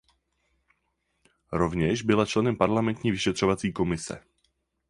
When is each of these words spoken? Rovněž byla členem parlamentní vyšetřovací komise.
Rovněž 1.51 2.01
byla 2.01 2.25
členem 2.25 2.57
parlamentní 2.57 3.11
vyšetřovací 3.11 3.73
komise. 3.73 4.23